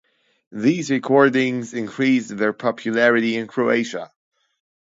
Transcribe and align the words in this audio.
These 0.51 0.89
recordings 0.89 1.75
increased 1.75 2.35
their 2.35 2.53
popularity 2.53 3.35
in 3.37 3.45
Croatia. 3.45 4.09